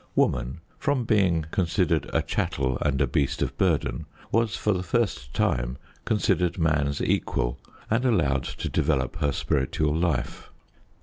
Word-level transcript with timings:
Woman, 0.15 0.61
from 0.79 1.03
being 1.05 1.45
considered 1.51 2.09
a 2.11 2.23
chattel 2.23 2.79
and 2.81 2.99
a 3.01 3.05
beast 3.05 3.43
of 3.43 3.55
burden, 3.55 4.07
was 4.31 4.57
for 4.57 4.73
the 4.73 4.81
first 4.81 5.31
time 5.35 5.77
considered 6.05 6.57
man's 6.57 7.03
equal, 7.03 7.59
and 7.87 8.03
allowed 8.03 8.45
to 8.45 8.67
develop 8.67 9.17
her 9.17 9.31
spiritual 9.31 9.93
life. 9.95 10.49